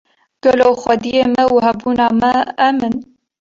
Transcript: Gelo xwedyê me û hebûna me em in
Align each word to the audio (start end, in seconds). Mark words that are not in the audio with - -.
Gelo 0.43 0.69
xwedyê 0.81 1.23
me 1.33 1.43
û 1.53 1.55
hebûna 1.67 2.07
me 2.21 2.33
em 2.67 2.77
in 2.87 2.95